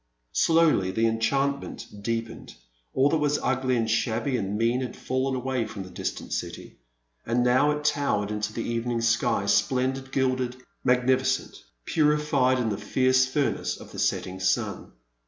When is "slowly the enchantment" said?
0.33-1.85